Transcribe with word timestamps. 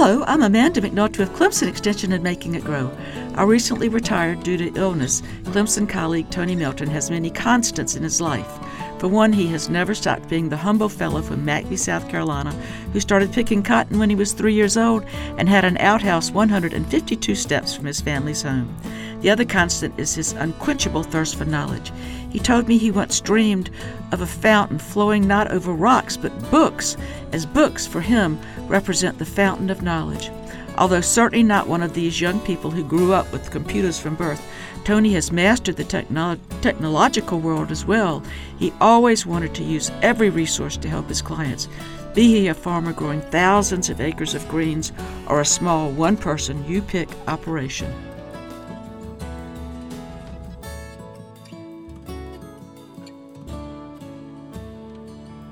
Hello, 0.00 0.22
I'm 0.28 0.44
Amanda 0.44 0.80
McNulty 0.80 1.18
with 1.18 1.32
Clemson 1.32 1.66
Extension 1.66 2.12
and 2.12 2.22
Making 2.22 2.54
It 2.54 2.62
Grow. 2.62 2.88
I 3.34 3.42
recently 3.42 3.88
retired 3.88 4.44
due 4.44 4.56
to 4.56 4.72
illness. 4.78 5.22
Clemson 5.42 5.88
colleague 5.88 6.30
Tony 6.30 6.54
Melton 6.54 6.88
has 6.88 7.10
many 7.10 7.30
constants 7.30 7.96
in 7.96 8.04
his 8.04 8.20
life. 8.20 8.60
For 9.00 9.08
one, 9.08 9.32
he 9.32 9.48
has 9.48 9.68
never 9.68 9.96
stopped 9.96 10.28
being 10.28 10.50
the 10.50 10.56
humble 10.56 10.88
fellow 10.88 11.20
from 11.20 11.44
McBee, 11.44 11.76
South 11.76 12.08
Carolina, 12.08 12.52
who 12.92 13.00
started 13.00 13.32
picking 13.32 13.60
cotton 13.60 13.98
when 13.98 14.08
he 14.08 14.14
was 14.14 14.32
three 14.32 14.54
years 14.54 14.76
old 14.76 15.04
and 15.36 15.48
had 15.48 15.64
an 15.64 15.76
outhouse 15.78 16.30
152 16.30 17.34
steps 17.34 17.74
from 17.74 17.86
his 17.86 18.00
family's 18.00 18.42
home. 18.42 18.72
The 19.20 19.30
other 19.30 19.44
constant 19.44 19.98
is 19.98 20.14
his 20.14 20.32
unquenchable 20.32 21.02
thirst 21.02 21.36
for 21.36 21.44
knowledge. 21.44 21.92
He 22.30 22.38
told 22.38 22.68
me 22.68 22.78
he 22.78 22.90
once 22.90 23.20
dreamed 23.20 23.70
of 24.12 24.20
a 24.20 24.26
fountain 24.26 24.78
flowing 24.78 25.26
not 25.26 25.50
over 25.50 25.72
rocks 25.72 26.16
but 26.16 26.50
books, 26.50 26.96
as 27.32 27.44
books 27.44 27.86
for 27.86 28.00
him 28.00 28.38
represent 28.68 29.18
the 29.18 29.24
fountain 29.24 29.70
of 29.70 29.82
knowledge. 29.82 30.30
Although 30.76 31.00
certainly 31.00 31.42
not 31.42 31.66
one 31.66 31.82
of 31.82 31.94
these 31.94 32.20
young 32.20 32.38
people 32.40 32.70
who 32.70 32.84
grew 32.84 33.12
up 33.12 33.32
with 33.32 33.50
computers 33.50 33.98
from 33.98 34.14
birth, 34.14 34.40
Tony 34.84 35.12
has 35.14 35.32
mastered 35.32 35.76
the 35.76 35.84
technolo- 35.84 36.38
technological 36.62 37.40
world 37.40 37.72
as 37.72 37.84
well. 37.84 38.22
He 38.58 38.72
always 38.80 39.26
wanted 39.26 39.54
to 39.56 39.64
use 39.64 39.90
every 40.02 40.30
resource 40.30 40.76
to 40.76 40.88
help 40.88 41.08
his 41.08 41.20
clients, 41.20 41.68
be 42.14 42.28
he 42.28 42.46
a 42.46 42.54
farmer 42.54 42.92
growing 42.92 43.20
thousands 43.20 43.90
of 43.90 44.00
acres 44.00 44.34
of 44.34 44.48
greens 44.48 44.92
or 45.26 45.40
a 45.40 45.44
small 45.44 45.90
one 45.90 46.16
person 46.16 46.64
you 46.68 46.80
pick 46.80 47.08
operation. 47.26 47.92